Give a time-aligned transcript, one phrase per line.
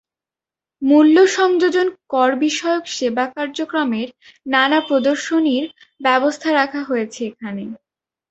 [0.81, 4.07] মূল্য সংযোজন করবিষয়ক সেবা কার্যক্রমের
[4.45, 5.65] নানা প্রদর্শনীর
[6.01, 7.63] ব্যবস্থা রাখা হয়েছে এখানে।